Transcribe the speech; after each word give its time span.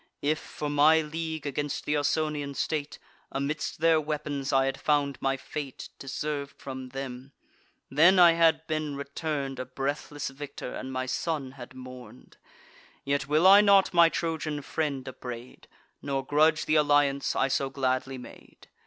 If, 0.23 0.39
for 0.39 0.67
my 0.67 1.01
league 1.01 1.45
against 1.45 1.85
th' 1.85 1.89
Ausonian 1.95 2.55
state, 2.55 2.97
Amidst 3.31 3.81
their 3.81 4.01
weapons 4.01 4.51
I 4.51 4.65
had 4.65 4.81
found 4.81 5.21
my 5.21 5.37
fate, 5.37 5.89
(Deserv'd 5.99 6.59
from 6.59 6.89
them,) 6.89 7.33
then 7.91 8.17
I 8.17 8.31
had 8.31 8.65
been 8.65 8.95
return'd 8.95 9.59
A 9.59 9.65
breathless 9.67 10.29
victor, 10.31 10.73
and 10.73 10.91
my 10.91 11.05
son 11.05 11.51
had 11.51 11.75
mourn'd. 11.75 12.37
Yet 13.05 13.27
will 13.27 13.45
I 13.45 13.61
not 13.61 13.93
my 13.93 14.09
Trojan 14.09 14.63
friend 14.63 15.07
upbraid, 15.07 15.67
Nor 16.01 16.25
grudge 16.25 16.65
th' 16.65 16.69
alliance 16.77 17.35
I 17.35 17.47
so 17.47 17.69
gladly 17.69 18.17
made. 18.17 18.69